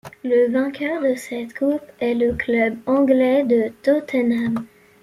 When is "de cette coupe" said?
1.03-1.83